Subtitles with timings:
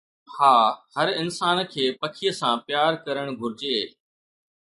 [0.35, 0.57] ها،
[0.95, 3.79] هر انسان کي پکيءَ سان پيار ڪرڻ گهرجي